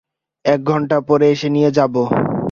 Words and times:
একঘন্টা 0.45 0.97
পরে 1.07 1.25
এসে 1.33 1.49
নিয়ে 1.49 1.69
যাব। 1.71 1.93